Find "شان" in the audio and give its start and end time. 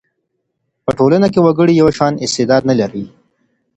1.97-2.13